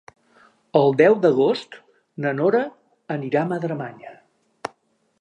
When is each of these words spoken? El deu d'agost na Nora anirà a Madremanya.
El 0.79 0.95
deu 1.01 1.17
d'agost 1.25 1.77
na 2.25 2.33
Nora 2.41 2.65
anirà 3.19 3.45
a 3.47 3.51
Madremanya. 3.55 4.21